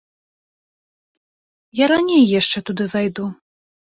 [1.83, 3.25] Я раней яшчэ туды зайду.